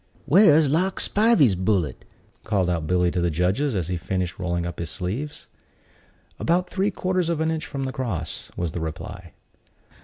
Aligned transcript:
"Where's 0.25 0.67
Lark 0.67 0.99
Spivey's 0.99 1.53
bullet?" 1.53 2.05
called 2.43 2.71
out 2.71 2.87
Billy 2.87 3.11
to 3.11 3.21
the 3.21 3.29
judges, 3.29 3.75
as 3.75 3.87
he 3.87 3.97
finished 3.97 4.39
rolling 4.39 4.65
up 4.65 4.79
his 4.79 4.89
sleeves. 4.89 5.45
"About 6.39 6.67
three 6.67 6.89
quarters 6.89 7.29
of 7.29 7.39
an 7.39 7.51
inch 7.51 7.67
from 7.67 7.83
the 7.83 7.93
cross," 7.93 8.49
was 8.57 8.71
the 8.71 8.81
reply. 8.81 9.33